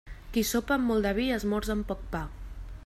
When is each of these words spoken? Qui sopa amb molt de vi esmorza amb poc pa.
Qui 0.37 0.41
sopa 0.51 0.75
amb 0.77 0.89
molt 0.91 1.05
de 1.09 1.11
vi 1.19 1.27
esmorza 1.37 1.77
amb 1.77 1.89
poc 1.93 2.05
pa. 2.17 2.23